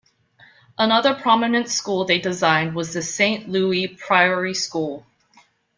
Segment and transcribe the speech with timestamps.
[0.79, 5.05] Another prominent school they designed was the Saint Louis Priory School.